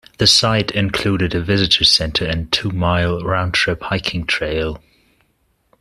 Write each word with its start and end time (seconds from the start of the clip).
The 0.17 0.25
site 0.25 0.71
includes 0.71 1.35
a 1.35 1.39
visitor 1.41 1.83
center 1.83 2.25
and 2.25 2.51
two-mile 2.51 3.21
roundtrip 3.21 3.83
hiking 3.83 4.25
trail. 4.25 4.81